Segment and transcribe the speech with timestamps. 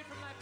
[0.00, 0.39] away from that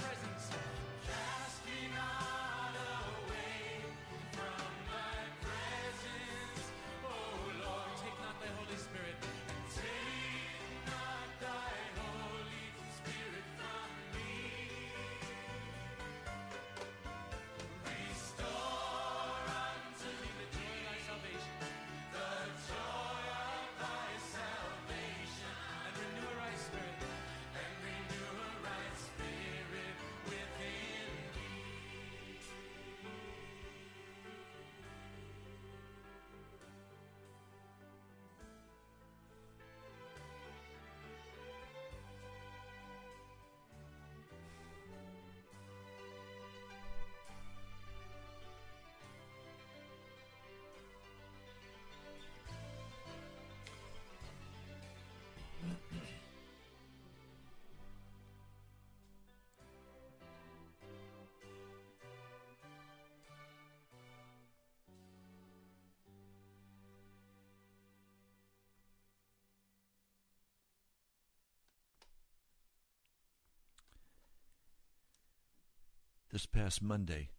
[76.31, 77.31] this past Monday,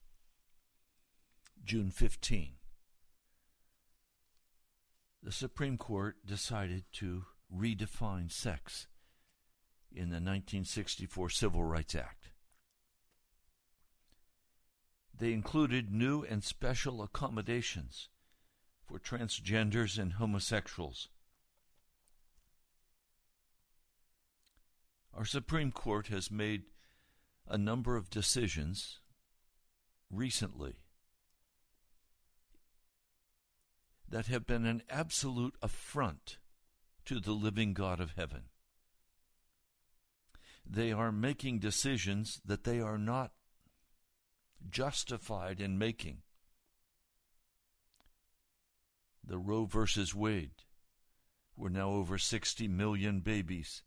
[1.63, 2.53] June 15,
[5.21, 7.25] the Supreme Court decided to
[7.55, 8.87] redefine sex
[9.91, 12.31] in the 1964 Civil Rights Act.
[15.17, 18.07] They included new and special accommodations
[18.85, 21.09] for transgenders and homosexuals.
[25.13, 26.63] Our Supreme Court has made
[27.49, 28.99] a number of decisions
[30.11, 30.75] recently
[34.07, 36.37] that have been an absolute affront
[37.05, 38.43] to the living God of heaven.
[40.65, 43.31] They are making decisions that they are not
[44.69, 46.19] justified in making.
[49.23, 50.63] The Roe versus Wade,
[51.55, 53.83] we're now over 60 million babies,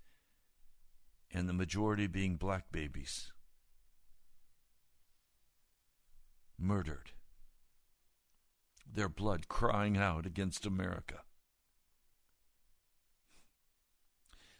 [1.30, 3.31] and the majority being black babies,
[6.62, 7.10] murdered.
[8.90, 11.22] Their blood crying out against America.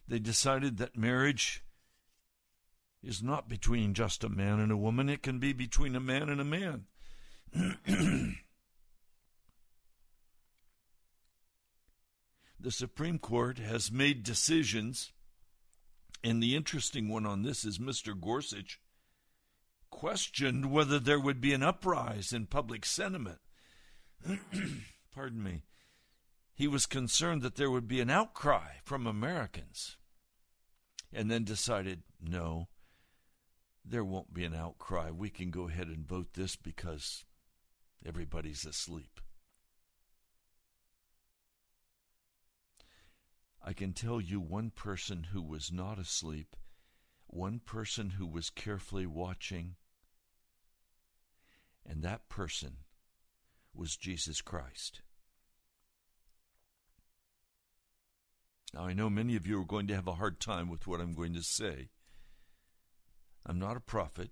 [0.09, 1.63] They decided that marriage
[3.03, 6.29] is not between just a man and a woman, it can be between a man
[6.29, 6.85] and a man.
[12.61, 15.13] the Supreme Court has made decisions,
[16.23, 18.19] and the interesting one on this is Mr.
[18.19, 18.81] Gorsuch
[19.93, 23.39] questioned whether there would be an uprise in public sentiment.
[25.15, 25.63] Pardon me.
[26.55, 29.97] He was concerned that there would be an outcry from Americans,
[31.13, 32.69] and then decided no,
[33.85, 35.11] there won't be an outcry.
[35.11, 37.25] We can go ahead and vote this because
[38.05, 39.21] everybody's asleep.
[43.65, 46.57] I can tell you one person who was not asleep,
[47.29, 49.77] one person who was carefully watching,
[51.89, 52.77] and that person
[53.75, 55.01] was Jesus Christ.
[58.75, 61.01] Now, I know many of you are going to have a hard time with what
[61.01, 61.91] I'm going to say.
[63.45, 64.31] I'm not a prophet,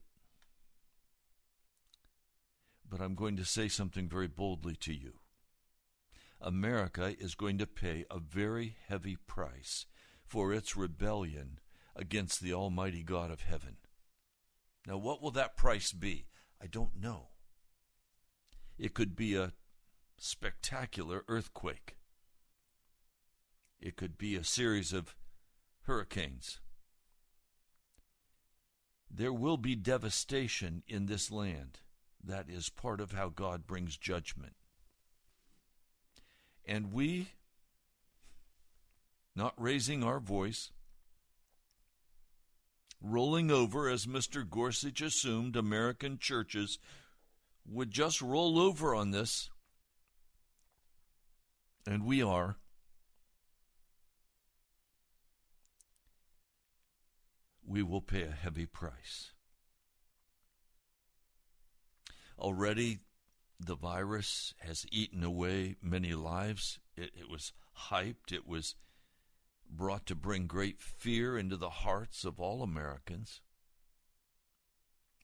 [2.89, 5.15] but I'm going to say something very boldly to you.
[6.41, 9.85] America is going to pay a very heavy price
[10.25, 11.59] for its rebellion
[11.95, 13.77] against the Almighty God of heaven.
[14.87, 16.27] Now, what will that price be?
[16.63, 17.30] I don't know.
[18.81, 19.53] It could be a
[20.17, 21.99] spectacular earthquake,
[23.79, 25.15] it could be a series of
[25.83, 26.61] hurricanes.
[29.11, 31.81] There will be devastation in this land.
[32.23, 34.55] That is part of how God brings judgment.
[36.65, 37.31] And we,
[39.35, 40.71] not raising our voice,
[43.03, 44.49] rolling over, as Mr.
[44.49, 46.79] Gorsuch assumed American churches
[47.71, 49.49] would just roll over on this,
[51.87, 52.57] and we are.
[57.65, 59.31] We will pay a heavy price.
[62.37, 62.99] Already,
[63.61, 66.81] the virus has eaten away many lives.
[66.97, 67.53] It, it, was
[67.91, 68.75] hyped, it was
[69.71, 73.41] brought to bring great fear into the hearts of all Americans,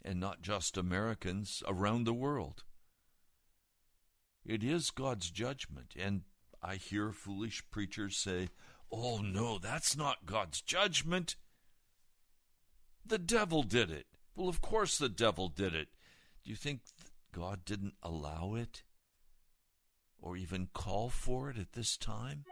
[0.04, 2.64] and not just Americans around the world.
[4.44, 6.22] It is God's judgment, and
[6.62, 8.48] I hear foolish preachers say,
[8.92, 11.36] Oh, no, that's not God's judgment.
[13.04, 14.06] The devil did it.
[14.36, 15.88] Well, of course the devil did it.
[16.44, 16.82] Do you think
[17.32, 18.82] God didn't allow it
[20.20, 22.44] or even call for it at this time?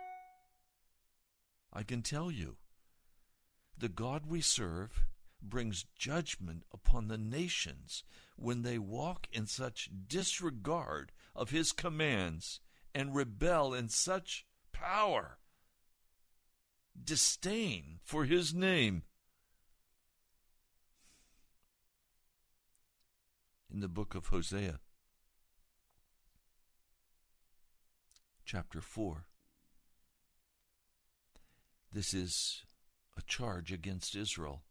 [1.73, 2.57] I can tell you,
[3.77, 5.05] the God we serve
[5.49, 8.05] brings judgment upon the nations
[8.37, 12.61] when they walk in such disregard of his commands
[12.95, 15.39] and rebel in such power,
[17.03, 19.03] disdain for his name.
[23.75, 24.79] in the book of Hosea,
[28.45, 29.27] chapter 4.
[31.93, 32.63] This is
[33.17, 34.63] a charge against Israel.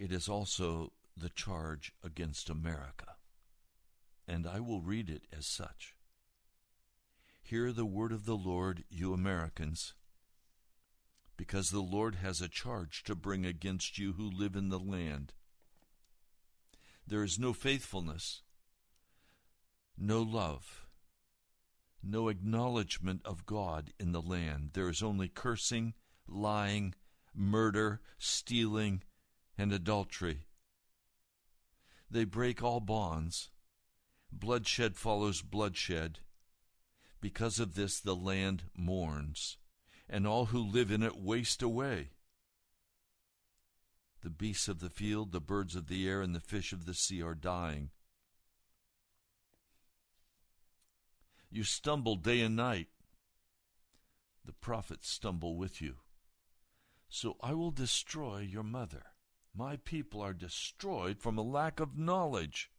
[0.00, 3.16] It is also the charge against America.
[4.26, 5.94] And I will read it as such.
[7.42, 9.94] Hear the word of the Lord, you Americans,
[11.36, 15.34] because the Lord has a charge to bring against you who live in the land
[17.10, 18.42] there is no faithfulness,
[19.98, 20.86] no love,
[22.02, 24.70] no acknowledgement of God in the land.
[24.74, 25.94] There is only cursing,
[26.28, 26.94] lying,
[27.34, 29.02] murder, stealing,
[29.60, 30.46] and adultery.
[32.10, 33.50] They break all bonds.
[34.32, 36.20] Bloodshed follows bloodshed.
[37.20, 39.58] Because of this, the land mourns,
[40.08, 42.12] and all who live in it waste away.
[44.22, 46.94] The beasts of the field, the birds of the air, and the fish of the
[46.94, 47.90] sea are dying.
[51.50, 52.88] You stumble day and night.
[54.42, 55.96] The prophets stumble with you.
[57.10, 59.09] So I will destroy your mother.
[59.54, 62.70] My people are destroyed from a lack of knowledge.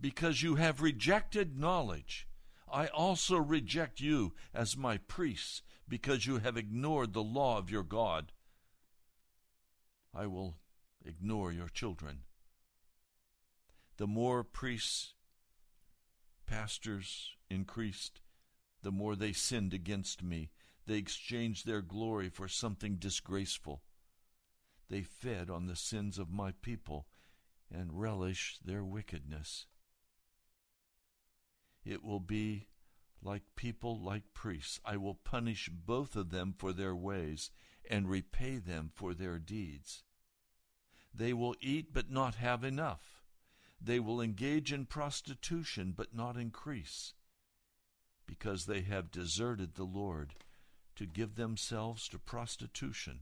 [0.00, 2.26] Because you have rejected knowledge,
[2.70, 7.82] I also reject you as my priests, because you have ignored the law of your
[7.82, 8.32] God.
[10.14, 10.56] I will
[11.04, 12.20] ignore your children.
[13.96, 15.14] The more priests,
[16.46, 18.20] pastors increased,
[18.82, 20.50] the more they sinned against me.
[20.86, 23.82] They exchanged their glory for something disgraceful.
[24.90, 27.06] They fed on the sins of my people
[27.72, 29.66] and relished their wickedness.
[31.84, 32.66] It will be
[33.22, 34.80] like people like priests.
[34.84, 37.50] I will punish both of them for their ways
[37.88, 40.02] and repay them for their deeds.
[41.14, 43.22] They will eat but not have enough.
[43.80, 47.14] They will engage in prostitution but not increase,
[48.26, 50.34] because they have deserted the Lord
[50.96, 53.20] to give themselves to prostitution,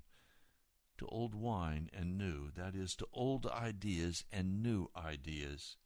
[0.99, 5.77] to old wine and new, that is, to old ideas and new ideas,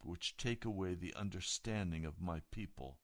[0.00, 2.98] which take away the understanding of my people.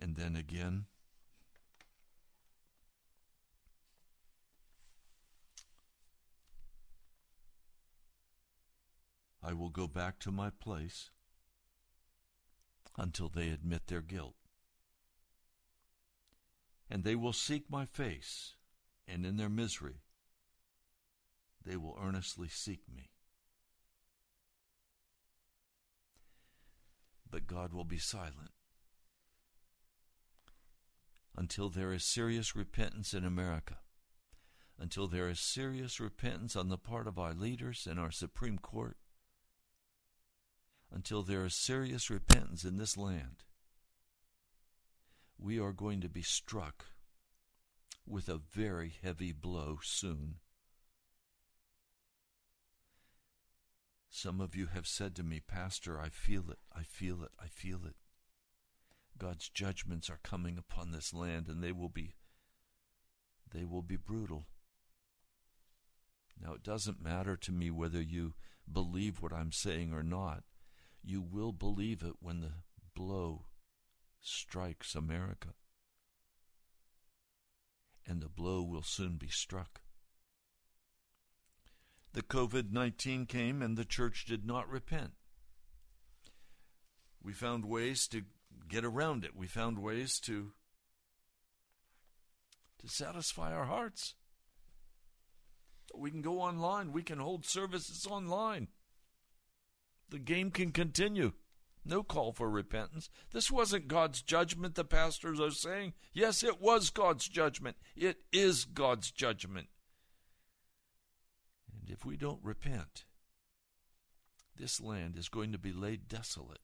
[0.00, 0.86] And then again,
[9.42, 11.10] I will go back to my place
[12.96, 14.36] until they admit their guilt.
[16.90, 18.54] And they will seek my face,
[19.08, 20.02] and in their misery
[21.64, 23.10] they will earnestly seek me.
[27.28, 28.50] But God will be silent
[31.36, 33.78] until there is serious repentance in America,
[34.78, 38.96] until there is serious repentance on the part of our leaders and our Supreme Court,
[40.94, 43.42] until there is serious repentance in this land,
[45.36, 46.86] we are going to be struck
[48.06, 50.36] with a very heavy blow soon.
[54.08, 57.48] Some of you have said to me, Pastor, I feel it, I feel it, I
[57.48, 57.96] feel it.
[59.18, 62.14] God's judgments are coming upon this land and they will be
[63.52, 64.46] they will be brutal.
[66.40, 68.34] Now it doesn't matter to me whether you
[68.72, 70.42] believe what I'm saying or not.
[71.04, 72.52] You will believe it when the
[72.94, 73.46] blow
[74.20, 75.50] strikes America.
[78.06, 79.82] And the blow will soon be struck.
[82.14, 85.12] The COVID 19 came and the church did not repent.
[87.22, 88.22] We found ways to
[88.68, 89.36] get around it.
[89.36, 90.52] We found ways to
[92.78, 94.14] to satisfy our hearts.
[95.94, 96.92] We can go online.
[96.92, 98.68] We can hold services online.
[100.14, 101.32] The game can continue.
[101.84, 103.10] No call for repentance.
[103.32, 105.94] This wasn't God's judgment, the pastors are saying.
[106.12, 107.76] Yes, it was God's judgment.
[107.96, 109.66] It is God's judgment.
[111.68, 113.06] And if we don't repent,
[114.56, 116.60] this land is going to be laid desolate.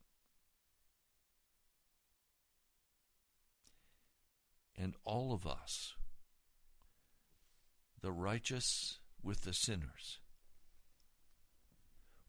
[4.79, 5.95] And all of us,
[8.01, 10.21] the righteous with the sinners,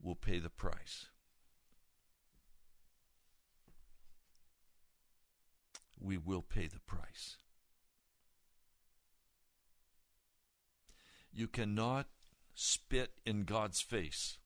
[0.01, 1.05] will pay the price.
[6.01, 7.37] We will pay the price.
[11.31, 12.07] You cannot
[12.55, 14.37] spit in God's face.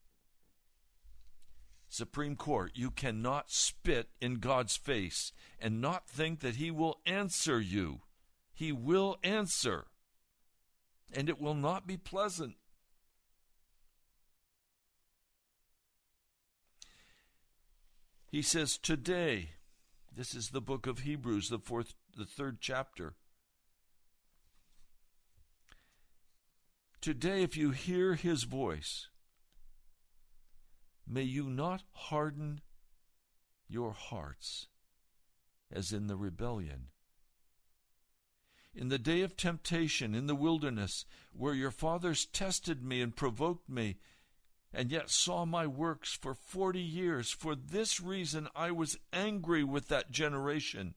[1.87, 7.59] Supreme Court, you cannot spit in God's face and not think that He will answer
[7.61, 8.01] you.
[8.53, 9.85] He will answer.
[11.13, 12.55] And it will not be pleasant.
[18.29, 19.51] He says, Today,
[20.15, 23.15] this is the book of Hebrews, the fourth, the third chapter.
[27.01, 29.09] Today, if you hear his voice,
[31.05, 32.61] may you not harden
[33.67, 34.67] your hearts
[35.71, 36.87] as in the rebellion.
[38.73, 43.69] In the day of temptation in the wilderness, where your fathers tested me and provoked
[43.69, 43.97] me,
[44.75, 47.31] and yet saw my works for forty years.
[47.31, 50.95] For this reason I was angry with that generation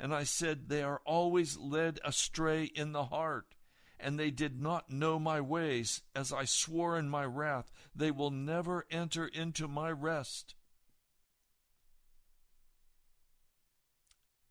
[0.00, 3.54] And I said, They are always led astray in the heart,
[3.98, 6.02] and they did not know my ways.
[6.14, 10.54] As I swore in my wrath, they will never enter into my rest.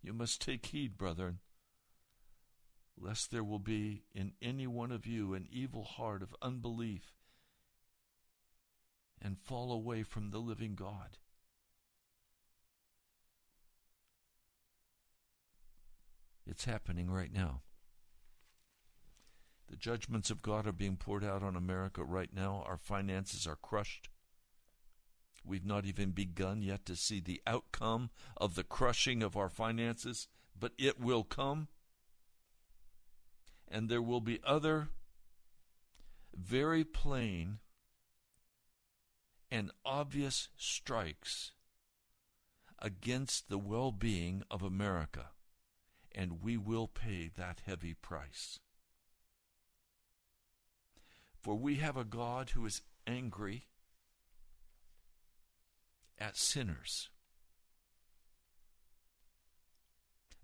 [0.04, 1.40] You must take heed, brethren,
[2.98, 7.17] lest there will be in any one of you an evil heart of unbelief
[9.22, 11.18] and fall away from the living God.
[16.46, 17.62] It's happening right now.
[19.70, 22.64] The judgments of God are being poured out on America right now.
[22.66, 24.10] Our finances are crushed.
[25.44, 30.28] We've not even begun yet to see the outcome of the crushing of our finances,
[30.58, 31.68] but it will come.
[33.68, 34.90] And there will be other
[36.34, 37.60] very plain
[39.52, 41.52] and obvious strikes
[42.80, 45.28] against the well being of America,
[46.14, 48.60] and we will pay that heavy price.
[51.42, 53.68] For we have a God who is angry
[56.20, 57.10] at sinners.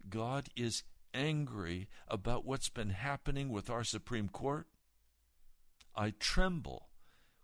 [0.10, 0.84] God is
[1.14, 4.68] angry about what's been happening with our Supreme Court.
[5.96, 6.90] I tremble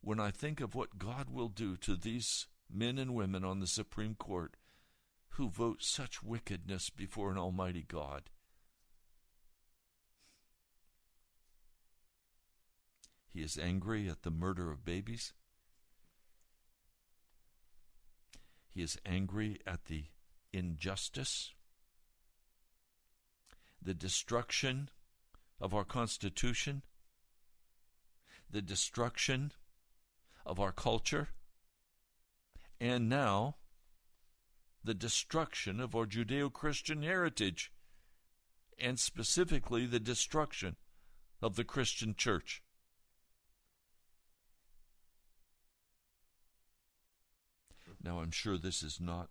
[0.01, 3.67] when I think of what God will do to these men and women on the
[3.67, 4.55] Supreme Court
[5.33, 8.29] who vote such wickedness before an Almighty God.
[13.31, 15.33] He is angry at the murder of babies.
[18.67, 20.05] He is angry at the
[20.51, 21.53] injustice,
[23.81, 24.89] the destruction
[25.61, 26.81] of our Constitution,
[28.49, 29.51] the destruction
[30.49, 31.29] of our culture,
[32.81, 33.55] and now
[34.83, 37.71] the destruction of our Judeo Christian heritage,
[38.79, 40.75] and specifically the destruction
[41.39, 42.63] of the Christian church.
[48.01, 49.29] Now, I'm sure this is not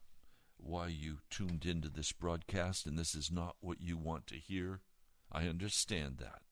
[0.56, 4.82] why you tuned into this broadcast, and this is not what you want to hear.
[5.32, 6.42] I understand that.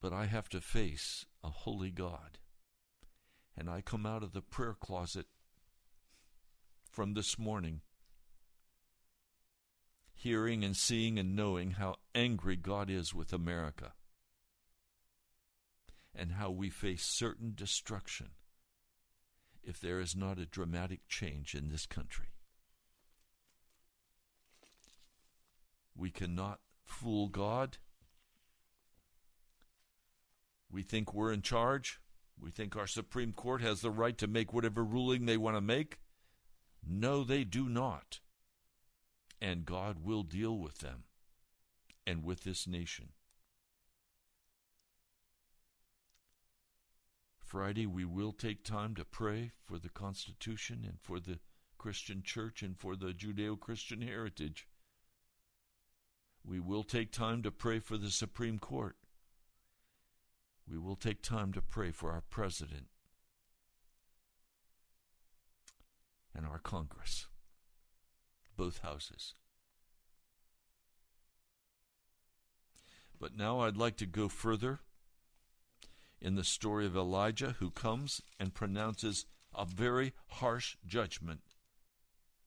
[0.00, 2.38] But I have to face a holy God.
[3.56, 5.26] And I come out of the prayer closet
[6.90, 7.80] from this morning,
[10.14, 13.94] hearing and seeing and knowing how angry God is with America
[16.14, 18.30] and how we face certain destruction
[19.62, 22.28] if there is not a dramatic change in this country.
[25.94, 27.78] We cannot fool God.
[30.70, 32.00] We think we're in charge.
[32.40, 35.60] We think our Supreme Court has the right to make whatever ruling they want to
[35.60, 35.98] make.
[36.86, 38.20] No, they do not.
[39.40, 41.04] And God will deal with them
[42.06, 43.10] and with this nation.
[47.40, 51.38] Friday, we will take time to pray for the Constitution and for the
[51.78, 54.68] Christian church and for the Judeo Christian heritage.
[56.44, 58.96] We will take time to pray for the Supreme Court.
[60.70, 62.88] We will take time to pray for our president
[66.34, 67.26] and our Congress,
[68.56, 69.34] both houses.
[73.18, 74.80] But now I'd like to go further
[76.20, 81.40] in the story of Elijah, who comes and pronounces a very harsh judgment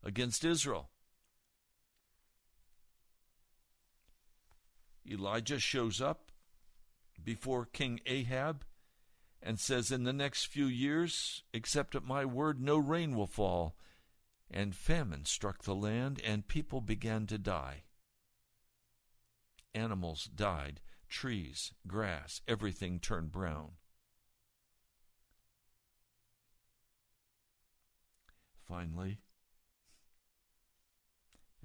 [0.03, 0.89] against Israel.
[5.09, 6.30] Elijah shows up
[7.23, 8.63] before King Ahab
[9.41, 13.75] and says, In the next few years, except at my word, no rain will fall.
[14.49, 17.83] And famine struck the land, and people began to die.
[19.73, 20.81] Animals died
[21.11, 23.71] trees, grass, everything turned brown.
[28.67, 29.19] Finally,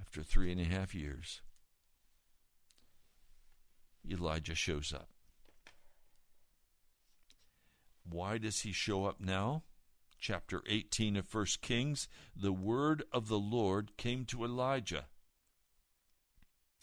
[0.00, 1.40] after three and a half years,
[4.10, 5.08] Elijah shows up.
[8.08, 9.64] Why does he show up now?
[10.18, 15.06] Chapter 18 of 1 Kings The word of the Lord came to Elijah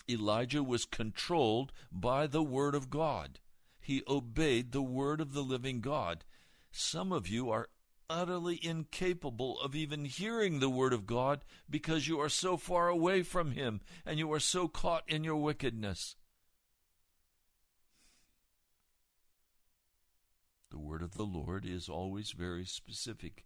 [0.10, 3.40] Elijah was controlled by the Word of God.
[3.80, 6.26] He obeyed the Word of the living God.
[6.72, 7.70] Some of you are
[8.10, 13.24] utterly incapable of even hearing the Word of God because you are so far away
[13.24, 16.16] from Him and you are so caught in your wickedness.
[20.74, 23.46] The Word of the Lord is always very specific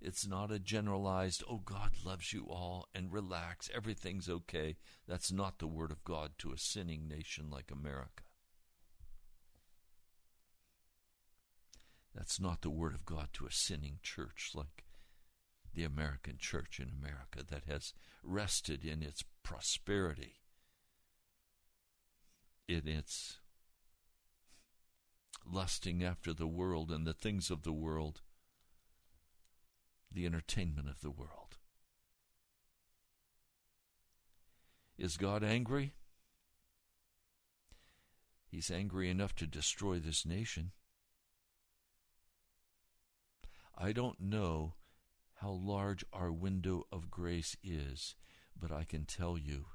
[0.00, 4.76] It's not a generalized, oh, God loves you all and relax, everything's okay.
[5.06, 8.24] That's not the word of God to a sinning nation like America.
[12.14, 14.84] That's not the word of God to a sinning church like
[15.74, 17.92] the American church in America that has
[18.22, 20.36] rested in its prosperity,
[22.68, 23.39] in its
[25.44, 28.20] lusting after the world and the things of the world,
[30.10, 31.58] the entertainment of the world.
[34.98, 35.94] Is God angry?
[38.46, 40.72] He's angry enough to destroy this nation.
[43.78, 44.74] I don't know
[45.36, 48.16] how large our window of grace is,
[48.58, 49.66] but I can tell you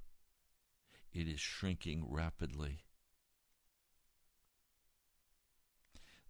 [1.12, 2.84] it is shrinking rapidly.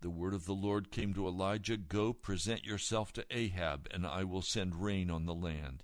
[0.06, 4.24] The word of the Lord came to Elijah Go, present yourself to Ahab, and I
[4.24, 5.84] will send rain on the land.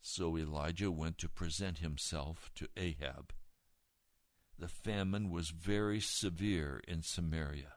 [0.00, 3.32] So Elijah went to present himself to Ahab.
[4.56, 7.72] The famine was very severe in Samaria.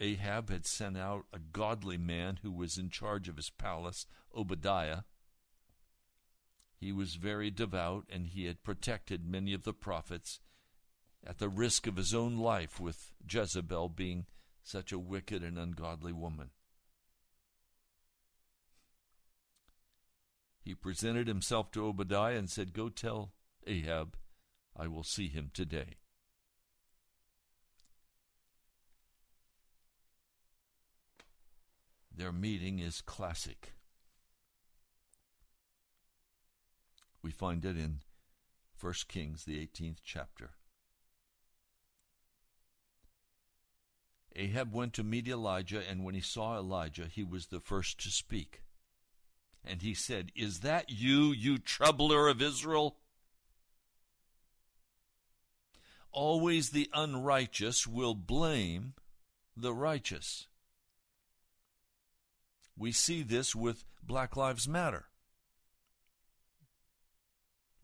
[0.00, 4.04] Ahab had sent out a godly man who was in charge of his palace,
[4.36, 5.02] Obadiah.
[6.76, 10.40] He was very devout, and he had protected many of the prophets
[11.26, 14.26] at the risk of his own life, with Jezebel being
[14.62, 16.50] such a wicked and ungodly woman.
[20.62, 23.32] He presented himself to Obadiah and said, Go tell
[23.66, 24.16] Ahab,
[24.76, 25.96] I will see him today.
[32.14, 33.72] Their meeting is classic.
[37.22, 38.00] We find it in
[38.78, 40.50] 1 Kings, the 18th chapter.
[44.40, 48.10] Ahab went to meet Elijah, and when he saw Elijah, he was the first to
[48.10, 48.62] speak.
[49.62, 52.96] And he said, Is that you, you troubler of Israel?
[56.10, 58.94] Always the unrighteous will blame
[59.54, 60.48] the righteous.
[62.78, 65.04] We see this with Black Lives Matter.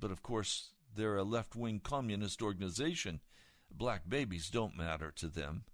[0.00, 3.20] But of course, they're a left wing communist organization.
[3.70, 5.64] Black babies don't matter to them.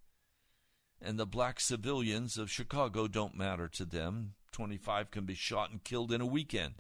[1.05, 4.35] And the black civilians of Chicago don't matter to them.
[4.53, 6.75] 25 can be shot and killed in a weekend,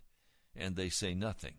[0.54, 1.54] and they say nothing.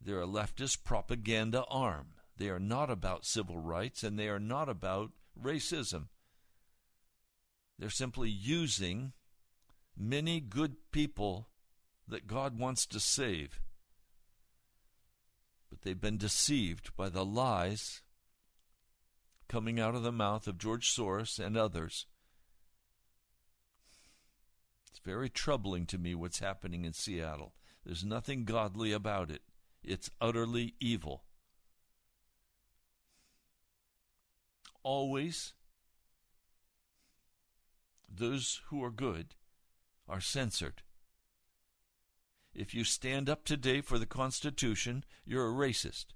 [0.00, 2.08] They're a leftist propaganda arm.
[2.36, 6.08] They are not about civil rights, and they are not about racism.
[7.78, 9.12] They're simply using
[9.96, 11.48] many good people
[12.08, 13.60] that God wants to save.
[15.70, 18.02] But they've been deceived by the lies
[19.48, 22.06] coming out of the mouth of George Soros and others.
[24.90, 27.54] It's very troubling to me what's happening in Seattle.
[27.84, 29.42] There's nothing godly about it,
[29.82, 31.24] it's utterly evil.
[34.82, 35.54] Always
[38.08, 39.34] those who are good
[40.08, 40.82] are censored.
[42.54, 46.06] If you stand up today for the Constitution, you're a racist.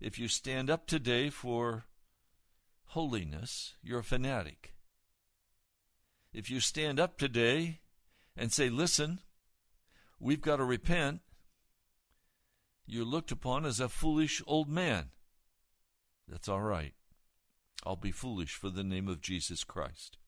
[0.00, 1.86] If you stand up today for
[2.88, 4.74] holiness, you're a fanatic.
[6.32, 7.80] If you stand up today
[8.36, 9.20] and say, listen,
[10.20, 11.20] we've got to repent,
[12.86, 15.10] you're looked upon as a foolish old man.
[16.26, 16.94] That's all right.
[17.86, 20.18] I'll be foolish for the name of Jesus Christ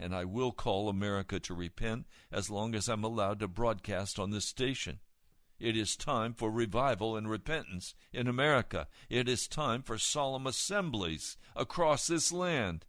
[0.00, 4.30] and I will call America to repent as long as I'm allowed to broadcast on
[4.30, 4.98] this station.
[5.60, 8.88] It is time for revival and repentance in America.
[9.10, 12.86] It is time for solemn assemblies across this land.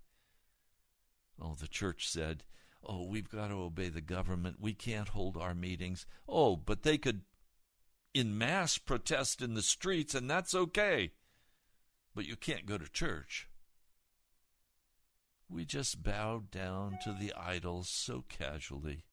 [1.40, 2.46] Oh, the church said,
[2.84, 4.58] Oh, we've got to obey the government.
[4.60, 6.06] We can't hold our meetings.
[6.28, 7.22] Oh, but they could
[8.14, 11.12] in mass protest in the streets, and that's okay.
[12.16, 13.48] But you can't go to church.
[15.50, 19.04] We just bowed down to the idols so casually.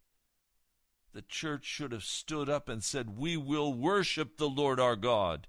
[1.13, 5.49] The church should have stood up and said, We will worship the Lord our God.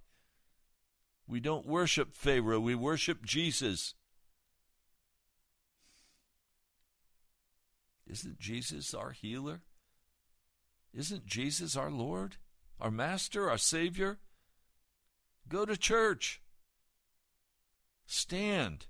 [1.28, 3.94] We don't worship Pharaoh, we worship Jesus.
[8.08, 9.62] Isn't Jesus our healer?
[10.94, 12.38] Isn't Jesus our Lord,
[12.82, 14.18] our Master, our Savior?
[15.48, 16.42] Go to church.
[18.08, 18.88] Stand.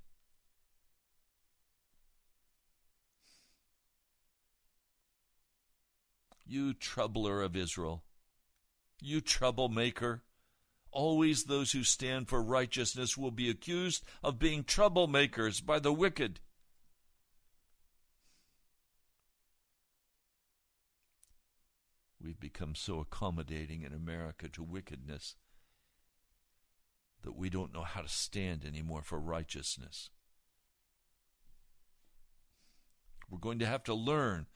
[6.49, 8.03] You troubler of Israel,
[8.99, 10.23] you troublemaker.
[10.91, 16.39] Always those who stand for righteousness will be accused of being troublemakers by the wicked.
[22.19, 25.35] We've become so accommodating in America to wickedness
[27.21, 30.09] that we don't know how to stand anymore for righteousness.
[33.29, 34.47] We're going to have to learn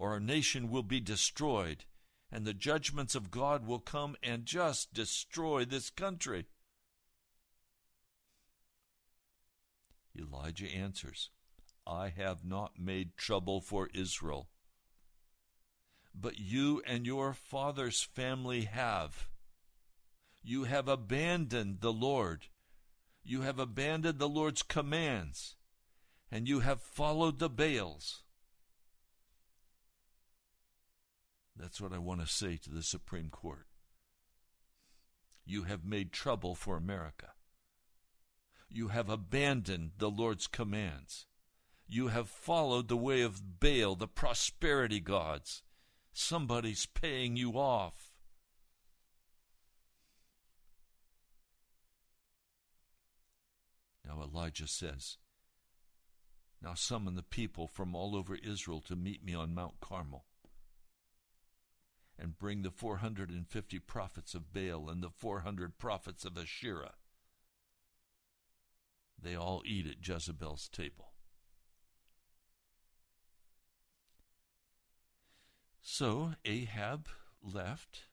[0.00, 1.84] or our nation will be destroyed,
[2.32, 6.46] and the judgments of God will come and just destroy this country.
[10.18, 11.28] Elijah answers,
[11.86, 14.48] I have not made trouble for Israel,
[16.14, 19.28] but you and your father's family have.
[20.42, 22.46] You have abandoned the Lord.
[23.22, 25.56] You have abandoned the Lord's commands,
[26.30, 28.22] and you have followed the Baals.
[31.60, 33.66] That's what I want to say to the Supreme Court.
[35.44, 37.32] You have made trouble for America.
[38.70, 41.26] You have abandoned the Lord's commands.
[41.86, 45.62] You have followed the way of Baal, the prosperity gods.
[46.12, 48.12] Somebody's paying you off.
[54.06, 55.18] Now Elijah says,
[56.62, 60.24] Now summon the people from all over Israel to meet me on Mount Carmel
[62.20, 66.94] and bring the 450 prophets of Baal and the 400 prophets of Asherah.
[69.20, 71.12] They all eat at Jezebel's table.
[75.80, 77.08] So Ahab
[77.42, 78.04] left,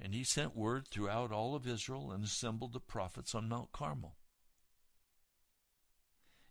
[0.00, 4.16] and he sent word throughout all of Israel and assembled the prophets on Mount Carmel.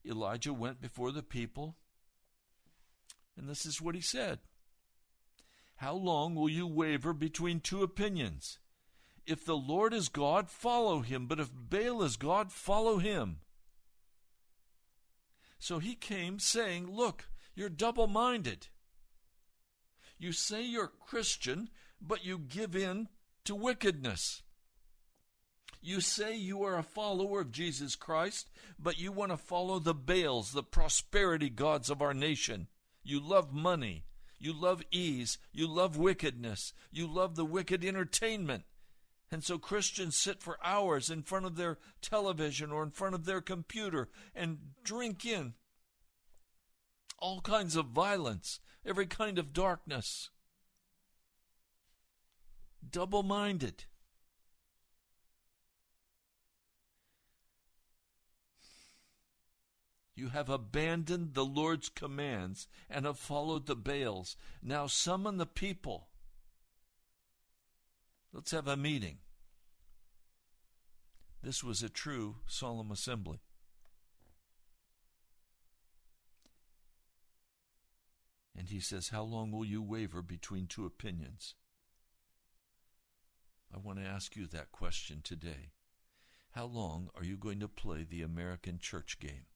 [0.06, 1.76] Elijah went before the people,
[3.36, 4.40] and this is what he said
[5.76, 8.60] How long will you waver between two opinions?
[9.26, 13.38] If the Lord is God, follow him, but if Baal is God, follow him.
[15.60, 18.68] So he came saying, Look, you're double minded.
[20.18, 21.70] You say you're Christian,
[22.02, 23.08] but you give in
[23.46, 24.42] to wickedness.
[25.82, 29.94] You say you are a follower of Jesus Christ, but you want to follow the
[29.94, 32.68] Baals, the prosperity gods of our nation.
[33.04, 34.06] You love money.
[34.44, 35.38] You love ease.
[35.54, 36.74] You love wickedness.
[36.92, 38.66] You love the wicked entertainment.
[39.32, 43.24] And so Christians sit for hours in front of their television or in front of
[43.24, 45.54] their computer and drink in
[47.20, 50.30] all kinds of violence, every kind of darkness.
[52.92, 53.86] Double minded.
[60.16, 64.36] You have abandoned the Lord's commands and have followed the Baals.
[64.62, 66.08] Now summon the people.
[68.32, 69.18] Let's have a meeting.
[71.42, 73.40] This was a true solemn assembly.
[78.56, 81.56] And he says, How long will you waver between two opinions?
[83.74, 85.72] I want to ask you that question today.
[86.52, 89.48] How long are you going to play the American church game?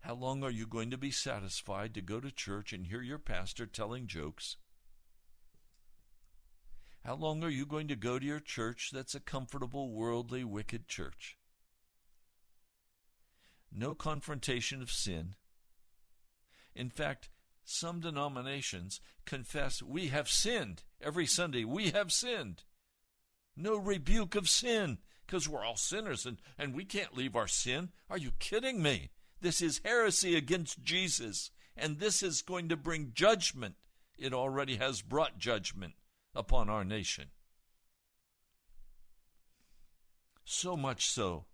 [0.00, 3.18] How long are you going to be satisfied to go to church and hear your
[3.18, 4.56] pastor telling jokes?
[7.04, 10.88] How long are you going to go to your church that's a comfortable, worldly, wicked
[10.88, 11.36] church?
[13.72, 15.34] No confrontation of sin.
[16.74, 17.28] In fact,
[17.64, 21.64] some denominations confess we have sinned every Sunday.
[21.64, 22.62] We have sinned.
[23.56, 27.90] No rebuke of sin because we're all sinners and, and we can't leave our sin.
[28.08, 29.10] Are you kidding me?
[29.40, 33.76] This is heresy against Jesus, and this is going to bring judgment.
[34.18, 35.94] It already has brought judgment
[36.34, 37.26] upon our nation.
[40.44, 41.44] So much so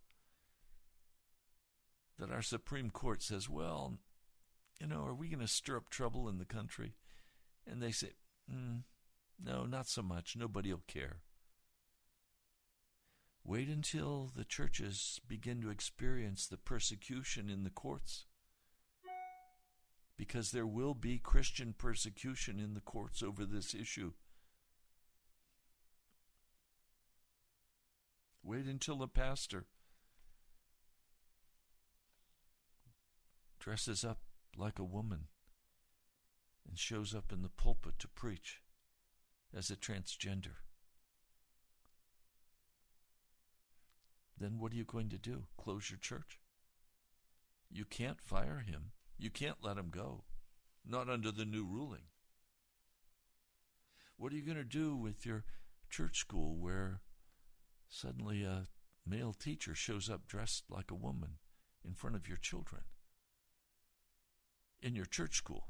[2.18, 3.98] that our Supreme Court says, well,
[4.80, 6.94] you know, are we going to stir up trouble in the country?
[7.66, 8.10] And they say,
[8.50, 8.82] mm,
[9.42, 10.36] no, not so much.
[10.36, 11.18] Nobody will care.
[13.46, 18.24] Wait until the churches begin to experience the persecution in the courts.
[20.16, 24.12] Because there will be Christian persecution in the courts over this issue.
[28.42, 29.66] Wait until the pastor
[33.59, 34.18] dresses up
[34.57, 35.24] like a woman
[36.68, 38.61] and shows up in the pulpit to preach
[39.54, 40.57] as a transgender.
[44.38, 45.44] Then what are you going to do?
[45.56, 46.40] Close your church?
[47.70, 48.92] You can't fire him.
[49.18, 50.24] You can't let him go.
[50.86, 52.08] Not under the new ruling.
[54.16, 55.44] What are you going to do with your
[55.90, 57.00] church school where
[57.88, 58.68] suddenly a
[59.06, 61.38] male teacher shows up dressed like a woman
[61.84, 62.82] in front of your children?
[64.84, 65.66] in your church school.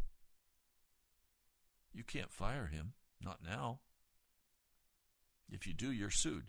[1.92, 2.94] You can't fire him.
[3.22, 3.78] Not now.
[5.48, 6.46] If you do, you're sued.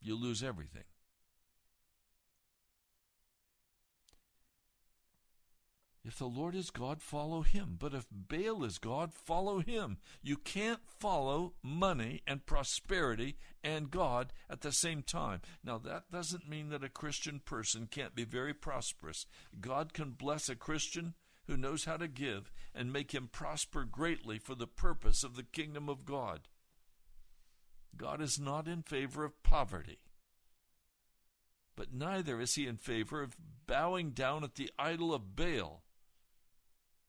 [0.00, 0.84] You lose everything.
[6.06, 7.76] If the Lord is God, follow him.
[7.80, 9.98] But if Baal is God, follow him.
[10.22, 15.40] You can't follow money and prosperity and God at the same time.
[15.64, 19.26] Now, that doesn't mean that a Christian person can't be very prosperous.
[19.60, 21.14] God can bless a Christian
[21.48, 25.42] who knows how to give and make him prosper greatly for the purpose of the
[25.42, 26.42] kingdom of God.
[27.96, 29.98] God is not in favor of poverty,
[31.74, 35.82] but neither is he in favor of bowing down at the idol of Baal.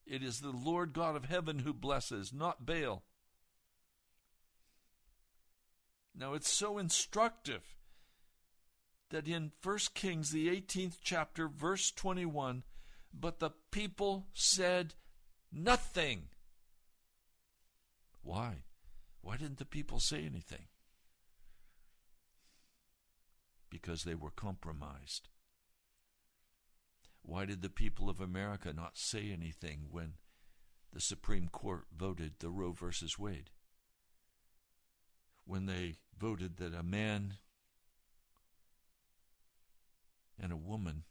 [0.10, 3.04] It is the Lord God of heaven who blesses, not Baal.
[6.16, 7.76] Now it's so instructive
[9.10, 12.64] that in 1 Kings, the 18th chapter, verse 21,
[13.14, 14.96] but the people said
[15.52, 16.30] nothing.
[18.24, 18.64] Why?
[19.22, 20.68] Why didn't the people say anything?
[23.70, 25.30] Because they were compromised.
[27.28, 30.14] Why did the people of America not say anything when
[30.94, 33.50] the Supreme Court voted the Roe versus Wade?
[35.44, 37.34] When they voted that a man
[40.42, 41.04] and a woman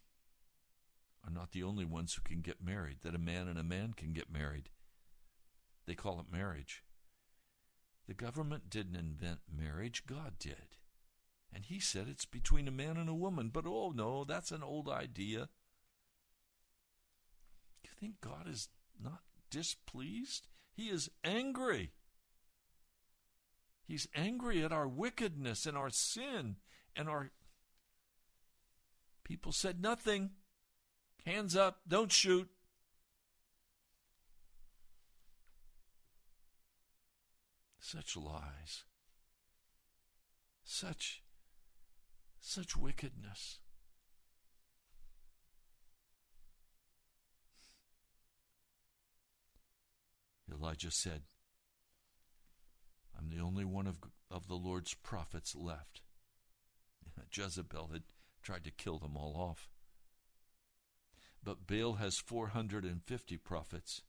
[1.23, 3.93] are not the only ones who can get married, that a man and a man
[3.93, 4.71] can get married.
[5.87, 6.83] They call it marriage.
[8.09, 10.79] The government didn't invent marriage, God did.
[11.53, 13.51] And he said it's between a man and a woman.
[13.53, 15.51] But oh no, that's an old idea
[17.87, 18.69] think God is
[19.03, 19.21] not
[19.51, 20.47] displeased?
[20.73, 21.93] He is angry.
[23.85, 26.57] He's angry at our wickedness and our sin
[26.95, 27.31] and our.
[29.25, 30.31] People said nothing.
[31.25, 32.49] Hands up, don't shoot.
[37.79, 38.85] Such lies.
[40.65, 41.23] Such
[42.41, 43.59] such wickedness.
[50.53, 51.23] Elijah said,
[53.19, 53.99] I'm the only one of,
[54.31, 56.03] of the Lord's prophets left.
[57.33, 58.03] Jezebel had
[58.43, 59.69] tried to kill them all off.
[61.43, 64.03] But Baal has 450 prophets.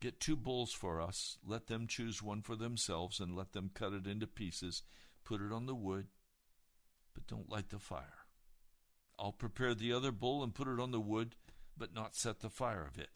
[0.00, 3.92] Get two bulls for us, let them choose one for themselves, and let them cut
[3.92, 4.82] it into pieces,
[5.24, 6.08] put it on the wood,
[7.14, 8.26] but don't light the fire.
[9.18, 11.36] I'll prepare the other bull and put it on the wood,
[11.76, 13.08] but not set the fire of it.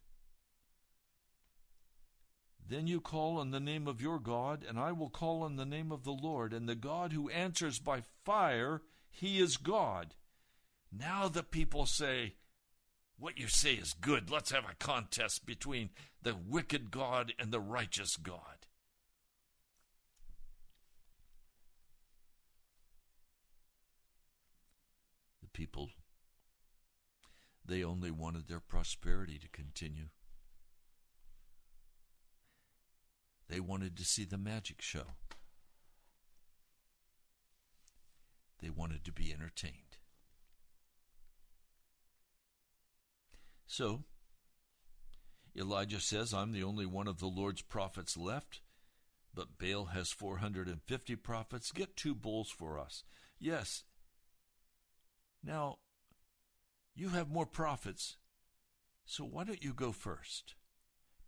[2.68, 5.64] Then you call on the name of your God, and I will call on the
[5.64, 10.14] name of the Lord, and the God who answers by fire, he is God.
[10.92, 12.34] Now the people say,
[13.18, 14.30] What you say is good.
[14.30, 15.88] Let's have a contest between
[16.22, 18.66] the wicked God and the righteous God.
[25.40, 25.88] The people,
[27.64, 30.08] they only wanted their prosperity to continue.
[33.48, 35.14] They wanted to see the magic show.
[38.60, 39.98] They wanted to be entertained.
[43.66, 44.04] So,
[45.56, 48.60] Elijah says, I'm the only one of the Lord's prophets left,
[49.34, 51.72] but Baal has 450 prophets.
[51.72, 53.04] Get two bulls for us.
[53.38, 53.84] Yes.
[55.42, 55.78] Now,
[56.94, 58.16] you have more prophets,
[59.04, 60.54] so why don't you go first?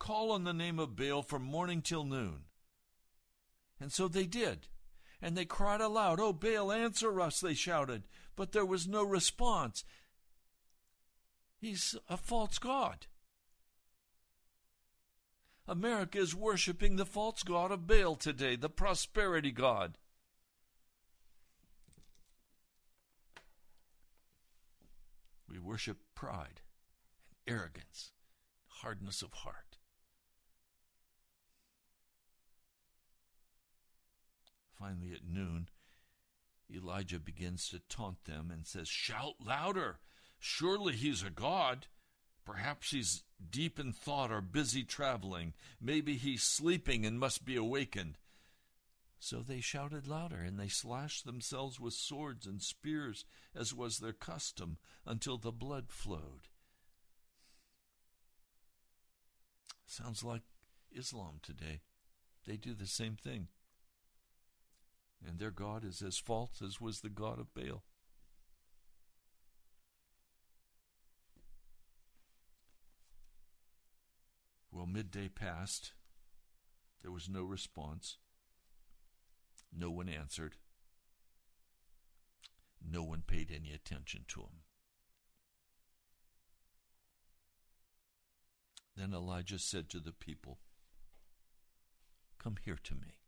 [0.01, 2.47] Call on the name of Baal from morning till noon.
[3.79, 4.67] And so they did.
[5.23, 8.05] And they cried aloud, Oh, Baal, answer us, they shouted.
[8.35, 9.85] But there was no response.
[11.61, 13.07] He's a false god.
[15.69, 19.99] America is worshiping the false god of Baal today, the prosperity god.
[25.47, 26.63] We worship pride
[27.29, 28.13] and arrogance,
[28.67, 29.77] hardness of heart.
[34.81, 35.69] Finally, at noon,
[36.75, 39.99] Elijah begins to taunt them and says, Shout louder!
[40.39, 41.87] Surely he's a god.
[42.47, 45.53] Perhaps he's deep in thought or busy traveling.
[45.81, 48.17] Maybe he's sleeping and must be awakened.
[49.19, 54.15] So they shouted louder, and they slashed themselves with swords and spears, as was their
[54.15, 56.49] custom, until the blood flowed.
[59.85, 60.43] Sounds like
[60.91, 61.83] Islam today.
[62.47, 63.49] They do the same thing
[65.27, 67.83] and their God is as false as was the God of Baal.
[74.73, 75.93] Well, midday passed,
[77.03, 78.19] There was no response.
[79.77, 80.57] No one answered.
[82.83, 84.63] No one paid any attention to him.
[88.97, 90.59] Then Elijah said to the people,
[92.39, 93.20] Come here to me.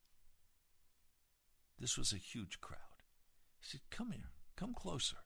[1.83, 2.79] This was a huge crowd.
[3.59, 5.17] He said, Come here, come closer.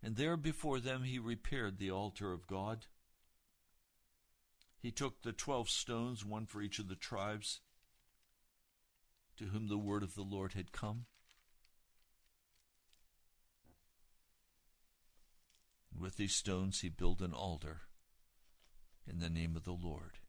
[0.00, 2.86] And there before them he repaired the altar of God.
[4.78, 7.60] He took the twelve stones, one for each of the tribes,
[9.36, 11.06] to whom the word of the Lord had come.
[15.92, 17.80] With these stones he built an altar
[19.08, 20.20] in the name of the Lord.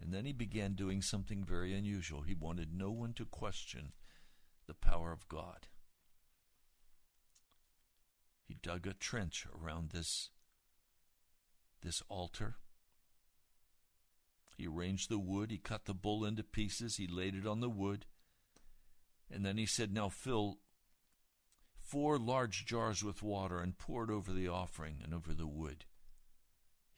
[0.00, 2.22] And then he began doing something very unusual.
[2.22, 3.92] He wanted no one to question
[4.66, 5.68] the power of God.
[8.46, 10.30] He dug a trench around this,
[11.82, 12.56] this altar.
[14.56, 15.50] He arranged the wood.
[15.50, 16.96] He cut the bull into pieces.
[16.96, 18.06] He laid it on the wood.
[19.30, 20.58] And then he said, Now fill
[21.80, 25.84] four large jars with water and pour it over the offering and over the wood.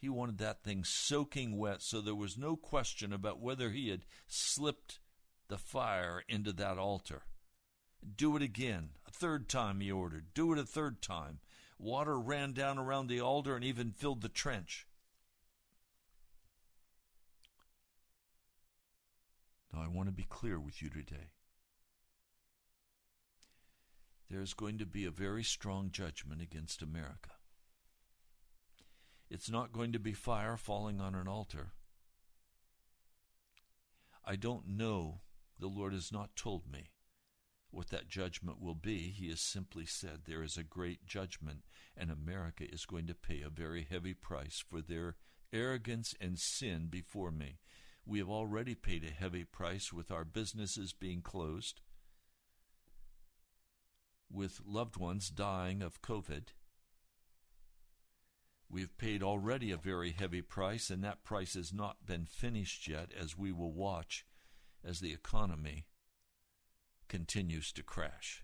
[0.02, 4.04] He wanted that thing soaking wet so there was no question about whether he had
[4.26, 4.98] slipped
[5.46, 7.22] the fire into that altar.
[8.16, 8.88] Do it again.
[9.06, 10.34] A third time, he ordered.
[10.34, 11.38] Do it a third time.
[11.78, 14.88] Water ran down around the altar and even filled the trench.
[19.72, 21.30] Now, I want to be clear with you today.
[24.28, 27.30] There's going to be a very strong judgment against America.
[29.32, 31.72] It's not going to be fire falling on an altar.
[34.26, 35.22] I don't know.
[35.58, 36.90] The Lord has not told me
[37.70, 39.08] what that judgment will be.
[39.08, 41.60] He has simply said there is a great judgment,
[41.96, 45.16] and America is going to pay a very heavy price for their
[45.50, 47.60] arrogance and sin before me.
[48.04, 51.80] We have already paid a heavy price with our businesses being closed,
[54.30, 56.48] with loved ones dying of COVID.
[58.72, 63.10] We've paid already a very heavy price, and that price has not been finished yet,
[63.14, 64.24] as we will watch
[64.82, 65.84] as the economy
[67.06, 68.42] continues to crash.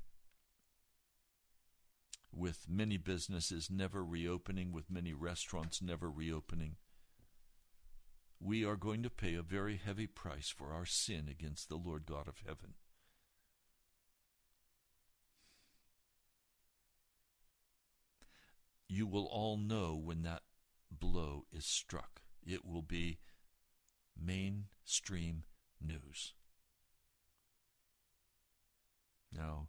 [2.31, 6.77] With many businesses never reopening, with many restaurants never reopening,
[8.39, 12.05] we are going to pay a very heavy price for our sin against the Lord
[12.05, 12.75] God of heaven.
[18.89, 20.43] You will all know when that
[20.91, 22.23] blow is struck.
[22.47, 23.19] It will be
[24.21, 25.45] mainstream
[25.81, 26.33] news.
[29.31, 29.69] Now,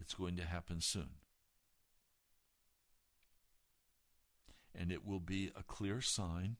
[0.00, 1.10] it's going to happen soon.
[4.74, 6.56] And it will be a clear sign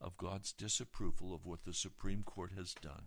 [0.00, 3.06] of God's disapproval of what the Supreme Court has done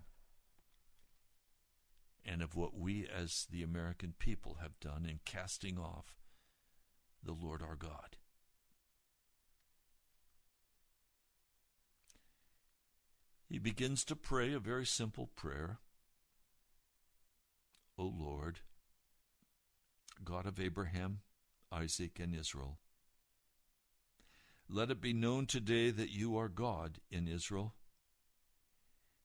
[2.26, 6.19] and of what we as the American people have done in casting off
[7.24, 8.18] the Lord our God.
[13.50, 15.80] He begins to pray a very simple prayer.
[17.98, 18.60] O Lord,
[20.24, 21.22] God of Abraham,
[21.72, 22.78] Isaac, and Israel,
[24.70, 27.74] let it be known today that you are God in Israel,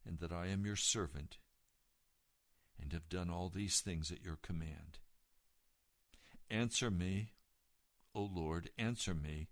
[0.06, 1.36] and that I am your servant,
[2.80, 4.98] and have done all these things at your command.
[6.50, 7.32] Answer me,
[8.14, 9.48] O Lord, answer me,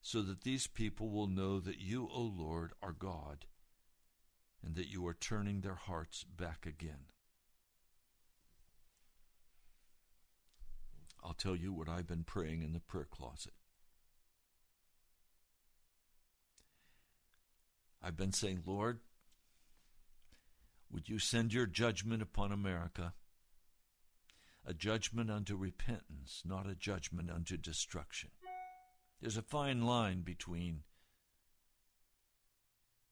[0.00, 3.44] so that these people will know that you, O Lord, are God,
[4.64, 7.06] and that you are turning their hearts back again.
[11.22, 13.52] I'll tell you what I've been praying in the prayer closet.
[18.02, 19.00] I've been saying, Lord,
[20.90, 23.12] would you send your judgment upon America?
[24.66, 28.30] A judgment unto repentance, not a judgment unto destruction.
[29.20, 30.82] There's a fine line between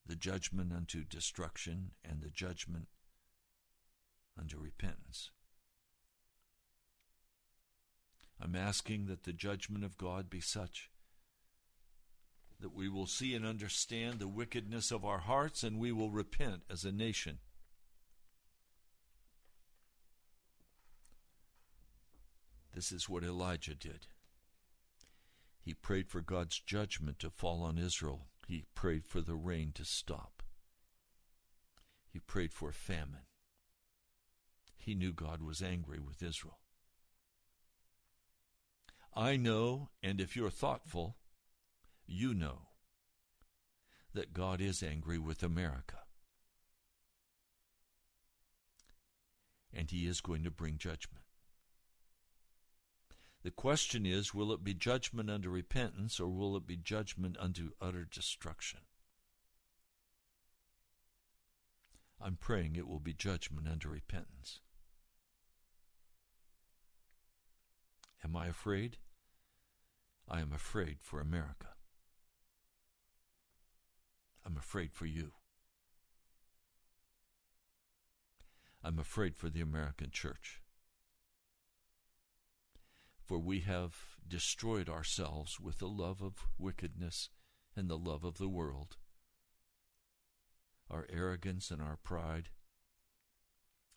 [0.06, 2.88] the judgment unto destruction and the judgment
[4.38, 5.30] unto repentance.
[8.40, 10.90] I'm asking that the judgment of God be such
[12.60, 16.62] that we will see and understand the wickedness of our hearts and we will repent
[16.70, 17.38] as a nation.
[22.78, 24.06] This is what Elijah did.
[25.60, 28.28] He prayed for God's judgment to fall on Israel.
[28.46, 30.44] He prayed for the rain to stop.
[32.08, 33.26] He prayed for famine.
[34.76, 36.60] He knew God was angry with Israel.
[39.12, 41.16] I know, and if you're thoughtful,
[42.06, 42.68] you know
[44.14, 46.02] that God is angry with America.
[49.74, 51.24] And he is going to bring judgment.
[53.42, 57.70] The question is will it be judgment unto repentance or will it be judgment unto
[57.80, 58.80] utter destruction?
[62.20, 64.60] I'm praying it will be judgment unto repentance.
[68.24, 68.98] Am I afraid?
[70.28, 71.68] I am afraid for America.
[74.44, 75.32] I'm afraid for you.
[78.82, 80.60] I'm afraid for the American church.
[83.28, 83.94] For we have
[84.26, 87.28] destroyed ourselves with the love of wickedness
[87.76, 88.96] and the love of the world,
[90.90, 92.48] our arrogance and our pride,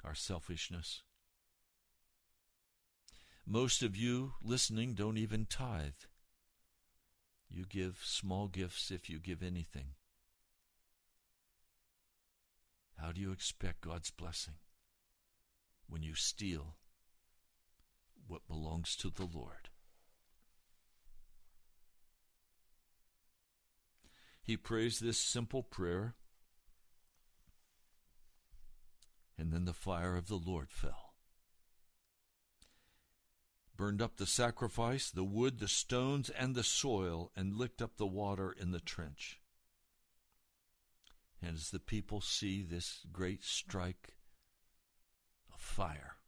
[0.04, 1.04] our selfishness.
[3.46, 6.04] Most of you listening don't even tithe.
[7.50, 9.94] You give small gifts if you give anything.
[12.98, 14.56] How do you expect God's blessing
[15.88, 16.76] when you steal
[18.32, 19.68] what belongs to the Lord?
[24.42, 26.16] He prays this simple prayer,
[29.38, 31.14] and then the fire of the Lord fell.
[33.76, 38.08] Burned up the sacrifice, the wood, the stones, and the soil, and licked up the
[38.08, 39.42] water in the trench.
[41.42, 44.14] And as the people see this great strike
[45.54, 46.21] of fire,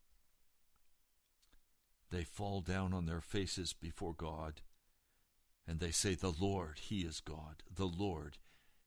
[2.14, 4.61] they fall down on their faces before God
[5.68, 7.64] and they say, The Lord, He is God.
[7.74, 8.38] The Lord,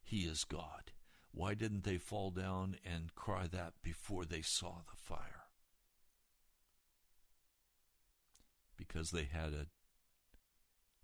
[0.01, 0.91] He is God.
[1.33, 5.49] Why didn't they fall down and cry that before they saw the fire?
[8.77, 9.67] Because they had a,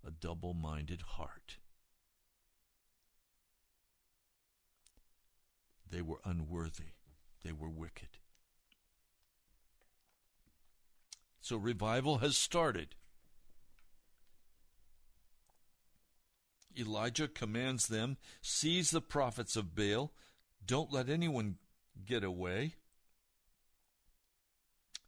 [0.06, 1.58] a double minded heart.
[5.90, 6.94] They were unworthy.
[7.44, 8.18] They were wicked.
[11.44, 12.94] So revival has started.
[16.74, 20.14] Elijah commands them seize the prophets of Baal,
[20.64, 21.56] don't let anyone
[22.02, 22.76] get away.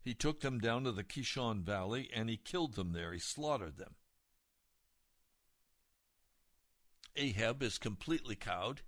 [0.03, 3.15] He took them down to the Kishon Valley and he killed them there.
[3.15, 3.95] He slaughtered them.
[7.17, 8.83] Ahab is completely cowed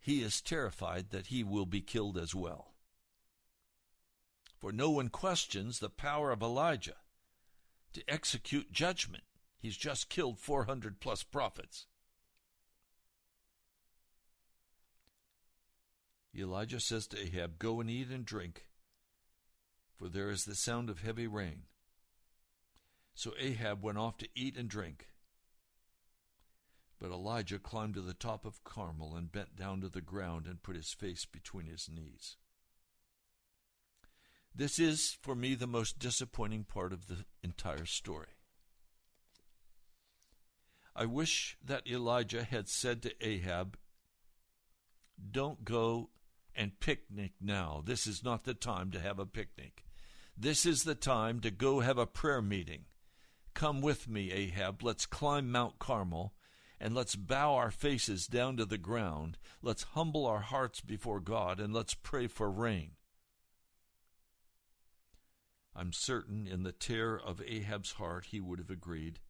[0.00, 2.71] he is terrified that he will be killed as well.
[4.62, 6.98] For no one questions the power of Elijah
[7.94, 9.24] to execute judgment.
[9.58, 11.86] He's just killed 400 plus prophets.
[16.32, 18.66] Elijah says to Ahab, Go and eat and drink,
[19.98, 21.64] for there is the sound of heavy rain.
[23.14, 25.08] So Ahab went off to eat and drink.
[27.00, 30.62] But Elijah climbed to the top of Carmel and bent down to the ground and
[30.62, 32.36] put his face between his knees.
[34.54, 38.28] This is, for me, the most disappointing part of the entire story.
[40.94, 43.78] I wish that Elijah had said to Ahab,
[45.30, 46.10] Don't go
[46.54, 47.82] and picnic now.
[47.84, 49.84] This is not the time to have a picnic.
[50.36, 52.84] This is the time to go have a prayer meeting.
[53.54, 54.82] Come with me, Ahab.
[54.82, 56.34] Let's climb Mount Carmel
[56.80, 59.38] and let's bow our faces down to the ground.
[59.62, 62.92] Let's humble our hearts before God and let's pray for rain.
[65.74, 69.20] I'm certain in the terror of Ahab's heart he would have agreed.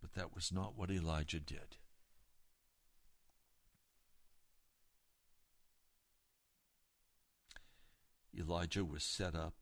[0.00, 1.76] But that was not what Elijah did.
[8.36, 9.54] Elijah was set up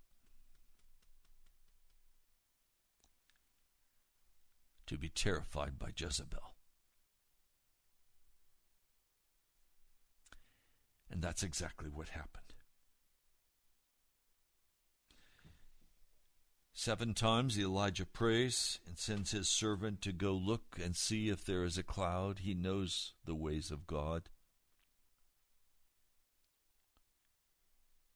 [4.86, 6.54] to be terrified by Jezebel.
[11.10, 12.52] And that's exactly what happened.
[16.84, 21.62] Seven times Elijah prays and sends his servant to go look and see if there
[21.62, 22.40] is a cloud.
[22.40, 24.30] He knows the ways of God.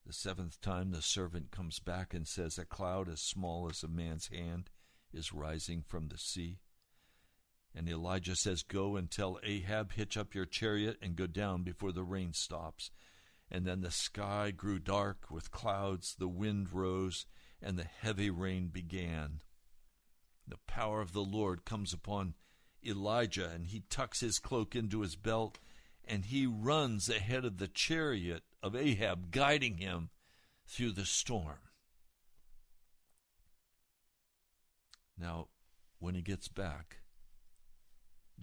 [0.05, 3.89] The seventh time the servant comes back and says, A cloud as small as a
[3.89, 4.69] man's hand
[5.13, 6.59] is rising from the sea.
[7.73, 11.93] And Elijah says, Go and tell Ahab, hitch up your chariot and go down before
[11.93, 12.91] the rain stops.
[13.49, 17.27] And then the sky grew dark with clouds, the wind rose,
[17.67, 19.41] and the heavy rain began.
[20.47, 22.35] The power of the Lord comes upon
[22.87, 25.59] Elijah, and he tucks his cloak into his belt,
[26.05, 30.11] and he runs ahead of the chariot of Ahab, guiding him
[30.69, 31.59] through the storm.
[35.19, 35.49] Now,
[35.99, 36.99] when he gets back,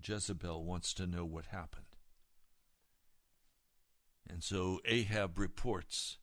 [0.05, 1.85] Jezebel wants to know what happened.
[4.29, 6.17] And so Ahab reports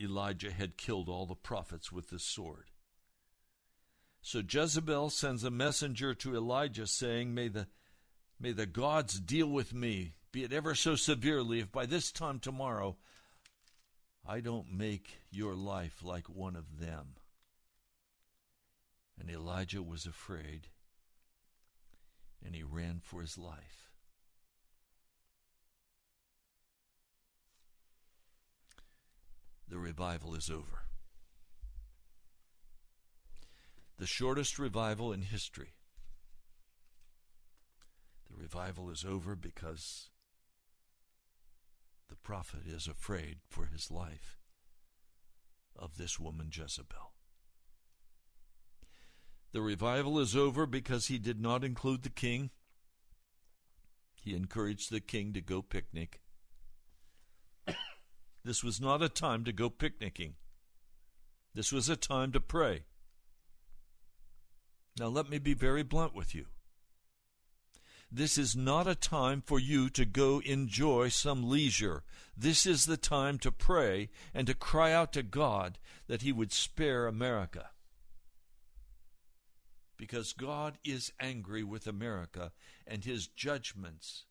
[0.00, 2.70] Elijah had killed all the prophets with the sword.
[4.22, 7.68] So Jezebel sends a messenger to Elijah saying, May the,
[8.38, 12.38] may the gods deal with me, be it ever so severely, if by this time
[12.38, 12.96] tomorrow
[14.26, 17.16] I don't make your life like one of them.
[19.18, 20.68] And Elijah was afraid,
[22.44, 23.89] and he ran for his life.
[29.70, 30.90] The revival is over.
[34.00, 35.74] the shortest revival in history.
[38.30, 40.08] The revival is over because
[42.08, 44.38] the prophet is afraid for his life
[45.76, 47.12] of this woman Jezebel.
[49.52, 52.48] The revival is over because he did not include the king.
[54.14, 56.22] He encouraged the king to go picnic.
[58.44, 60.34] This was not a time to go picnicking.
[61.54, 62.84] This was a time to pray.
[64.98, 66.46] Now, let me be very blunt with you.
[68.12, 72.02] This is not a time for you to go enjoy some leisure.
[72.36, 75.78] This is the time to pray and to cry out to God
[76.08, 77.70] that He would spare America.
[79.96, 82.52] Because God is angry with America
[82.86, 84.24] and His judgments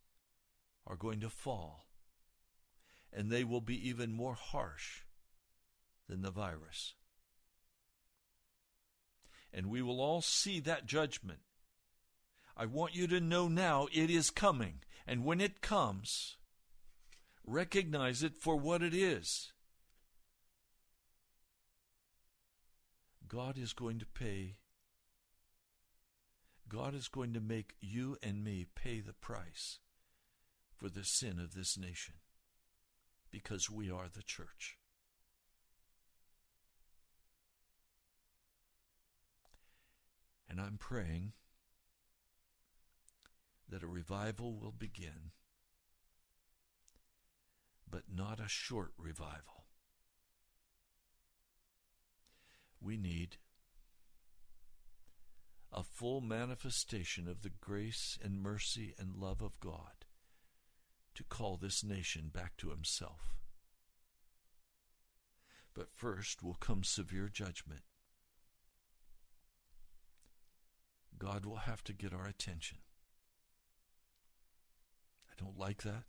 [0.86, 1.88] are going to fall.
[3.12, 5.01] And they will be even more harsh
[6.07, 6.93] than the virus
[9.53, 11.39] and we will all see that judgment.
[12.55, 16.38] I want you to know now it is coming, and when it comes,
[17.45, 19.53] recognize it for what it is.
[23.28, 24.55] God is going to pay.
[26.68, 29.80] God is going to make you and me pay the price
[30.76, 32.16] for the sin of this nation
[33.32, 34.77] because we are the church.
[40.49, 41.34] And I'm praying
[43.69, 45.32] that a revival will begin,
[47.89, 49.65] but not a short revival.
[52.82, 53.38] We need
[55.71, 59.99] a full manifestation of the grace and mercy and love of God
[61.16, 63.36] to call this nation back to Himself.
[65.74, 67.82] But first will come severe judgment.
[71.18, 72.80] God will have to get our attention.
[75.30, 76.03] I don't like that.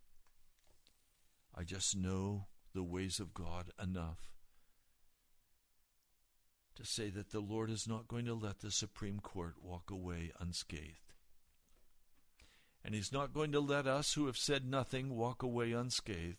[1.54, 4.30] I just know the ways of God enough
[6.76, 10.30] to say that the Lord is not going to let the Supreme Court walk away
[10.38, 11.09] unscathed.
[12.84, 16.38] And He's not going to let us who have said nothing walk away unscathed.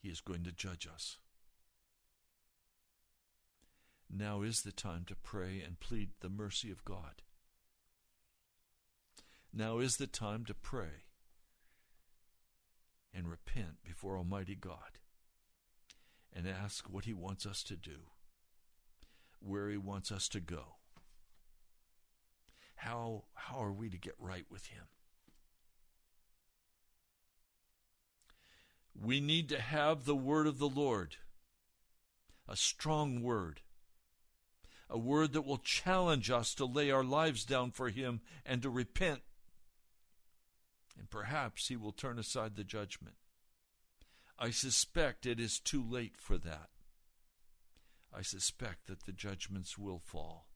[0.00, 1.18] He is going to judge us.
[4.16, 7.22] Now is the time to pray and plead the mercy of God.
[9.52, 11.04] Now is the time to pray
[13.12, 14.98] and repent before Almighty God
[16.32, 18.00] and ask what He wants us to do,
[19.40, 20.76] where He wants us to go.
[22.74, 24.84] How, how are we to get right with Him?
[29.00, 31.16] We need to have the word of the Lord,
[32.48, 33.60] a strong word
[34.94, 38.70] a word that will challenge us to lay our lives down for Him and to
[38.70, 39.22] repent.
[40.98, 43.16] And perhaps He will turn aside the judgment.
[44.38, 46.68] I suspect it is too late for that.
[48.16, 50.46] I suspect that the judgments will fall.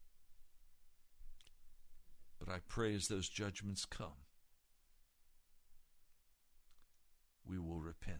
[2.38, 4.24] But I pray as those judgments come,
[7.44, 8.18] we will repent.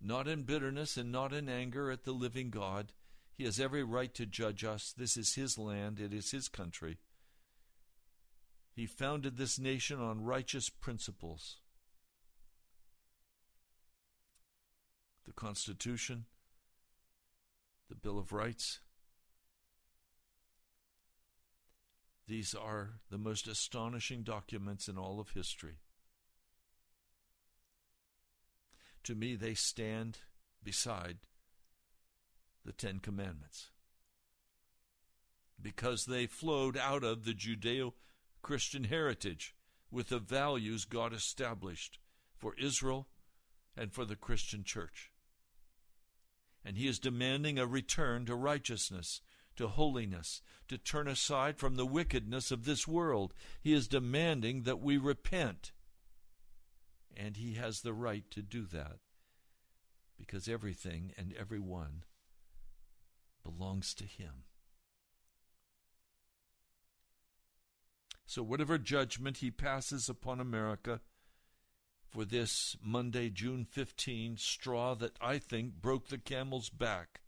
[0.00, 2.92] Not in bitterness and not in anger at the living God,
[3.34, 4.94] he has every right to judge us.
[4.96, 6.98] This is His land, it is His country.
[8.74, 11.56] He founded this nation on righteous principles.
[15.24, 16.26] The Constitution,
[17.88, 18.80] the Bill of Rights.
[22.32, 25.80] These are the most astonishing documents in all of history.
[29.04, 30.20] To me, they stand
[30.64, 31.18] beside
[32.64, 33.68] the Ten Commandments
[35.60, 37.92] because they flowed out of the Judeo
[38.40, 39.54] Christian heritage
[39.90, 41.98] with the values God established
[42.38, 43.08] for Israel
[43.76, 45.12] and for the Christian church.
[46.64, 49.20] And he is demanding a return to righteousness,
[49.62, 53.32] to holiness, to turn aside from the wickedness of this world.
[53.60, 55.70] He is demanding that we repent.
[57.16, 58.98] And he has the right to do that
[60.18, 62.02] because everything and everyone
[63.44, 64.44] belongs to him.
[68.26, 71.00] So, whatever judgment he passes upon America
[72.08, 77.20] for this Monday, June 15, straw that I think broke the camel's back,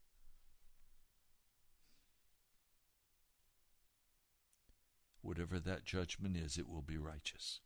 [5.24, 7.60] whatever that judgment is, it will be righteous.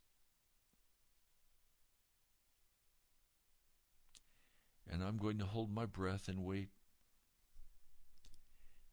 [4.91, 6.69] And I'm going to hold my breath and wait.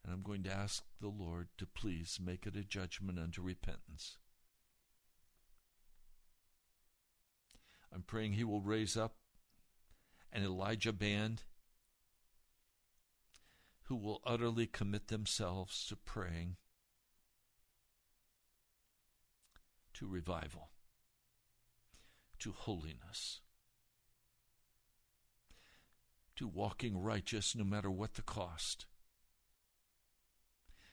[0.04, 4.18] And I'm going to ask the Lord to please make it a judgment unto repentance.
[7.92, 9.14] I'm praying He will raise up
[10.32, 11.42] an Elijah band
[13.84, 16.56] who will utterly commit themselves to praying,
[19.98, 20.70] to revival,
[22.38, 23.40] to holiness
[26.36, 28.86] to walking righteous no matter what the cost.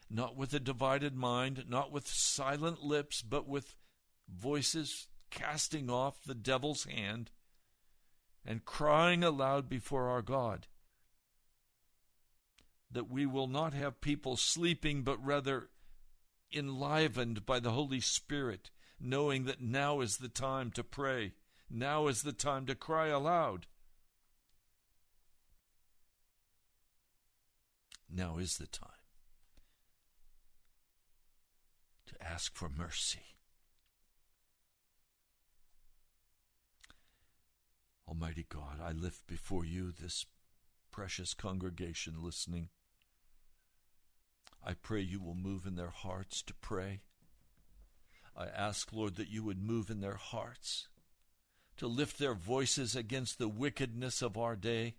[0.09, 3.75] Not with a divided mind, not with silent lips, but with
[4.29, 7.31] voices casting off the devil's hand
[8.45, 10.67] and crying aloud before our God.
[12.91, 15.69] That we will not have people sleeping, but rather
[16.53, 18.69] enlivened by the Holy Spirit,
[19.03, 21.33] knowing that now is the time to pray,
[21.69, 23.67] now is the time to cry aloud.
[28.09, 28.89] Now is the time
[32.05, 33.19] to ask for mercy.
[38.07, 40.25] Almighty God, I lift before you this
[40.91, 42.69] precious congregation listening.
[44.63, 47.01] I pray you will move in their hearts to pray.
[48.35, 50.87] I ask, Lord, that you would move in their hearts
[51.77, 54.95] to lift their voices against the wickedness of our day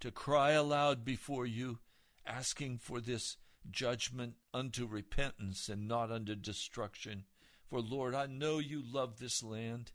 [0.00, 1.78] to cry aloud before you,
[2.26, 3.36] asking for this
[3.70, 7.24] judgment unto repentance and not unto destruction.
[7.68, 9.92] For Lord, I know you love this land,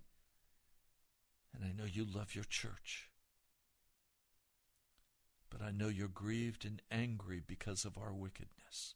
[1.53, 3.09] and I know you love your church.
[5.49, 8.95] But I know you're grieved and angry because of our wickedness.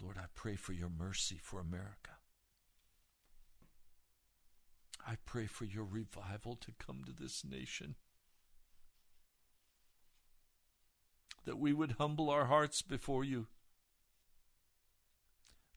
[0.00, 2.12] Lord, I pray for your mercy for America.
[5.06, 7.96] I pray for your revival to come to this nation.
[11.44, 13.48] That we would humble our hearts before you.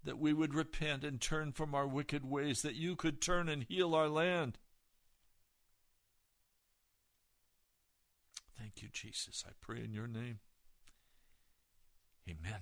[0.03, 3.63] That we would repent and turn from our wicked ways, that you could turn and
[3.63, 4.59] heal our land.
[8.59, 9.43] Thank you, Jesus.
[9.47, 10.39] I pray in your name.
[12.29, 12.61] Amen.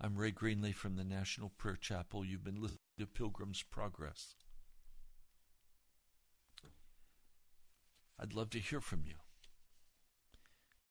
[0.00, 2.24] I'm Ray Greenley from the National Prayer Chapel.
[2.24, 4.36] You've been listening to Pilgrim's Progress.
[8.16, 9.14] I'd love to hear from you.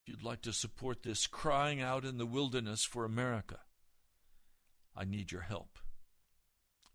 [0.01, 3.59] If you'd like to support this crying out in the wilderness for America,
[4.93, 5.79] I need your help.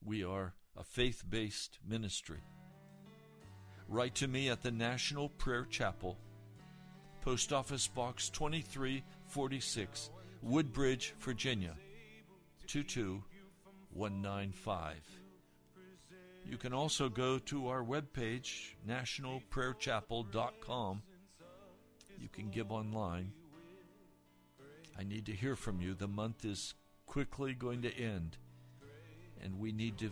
[0.05, 2.43] We are a faith based ministry.
[3.89, 6.19] Write to me at the National Prayer Chapel,
[7.23, 10.11] Post Office Box 2346,
[10.43, 11.75] Woodbridge, Virginia
[12.67, 13.23] 22
[13.95, 14.97] 195.
[16.45, 21.03] You can also go to our webpage, nationalprayerchapel.com.
[22.19, 23.31] You can give online.
[24.99, 25.95] I need to hear from you.
[25.95, 26.75] The month is
[27.07, 28.37] quickly going to end,
[29.43, 30.11] and we need to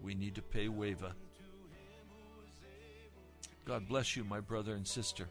[0.00, 1.12] we need to pay WAVA.
[3.64, 5.28] God bless you, my brother and sister.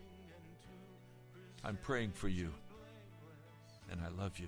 [1.63, 2.51] I'm praying for you,
[3.91, 4.47] and I love you.